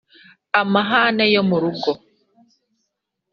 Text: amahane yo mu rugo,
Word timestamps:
amahane 0.61 1.25
yo 1.35 1.41
mu 1.49 1.57
rugo, 1.63 1.91